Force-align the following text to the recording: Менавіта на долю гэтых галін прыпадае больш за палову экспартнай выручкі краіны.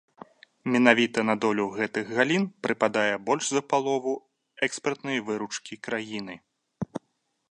Менавіта 0.75 1.19
на 1.29 1.35
долю 1.43 1.65
гэтых 1.79 2.05
галін 2.19 2.43
прыпадае 2.67 3.13
больш 3.29 3.45
за 3.57 3.61
палову 3.73 4.13
экспартнай 4.69 5.17
выручкі 5.27 5.73
краіны. 5.89 6.35